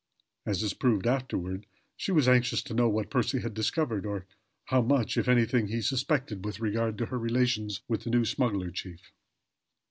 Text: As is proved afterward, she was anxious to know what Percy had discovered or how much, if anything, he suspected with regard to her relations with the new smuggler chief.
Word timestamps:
As 0.47 0.63
is 0.63 0.73
proved 0.73 1.05
afterward, 1.05 1.67
she 1.95 2.11
was 2.11 2.27
anxious 2.27 2.63
to 2.63 2.73
know 2.73 2.89
what 2.89 3.11
Percy 3.11 3.41
had 3.41 3.53
discovered 3.53 4.03
or 4.03 4.25
how 4.65 4.81
much, 4.81 5.15
if 5.15 5.27
anything, 5.27 5.67
he 5.67 5.79
suspected 5.79 6.43
with 6.43 6.59
regard 6.59 6.97
to 6.97 7.05
her 7.05 7.19
relations 7.19 7.81
with 7.87 8.03
the 8.05 8.09
new 8.09 8.25
smuggler 8.25 8.71
chief. 8.71 9.11